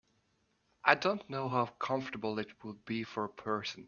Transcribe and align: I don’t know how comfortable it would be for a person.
I 0.83 0.95
don’t 0.95 1.29
know 1.29 1.47
how 1.47 1.67
comfortable 1.67 2.39
it 2.39 2.51
would 2.63 2.83
be 2.85 3.03
for 3.03 3.25
a 3.25 3.29
person. 3.29 3.79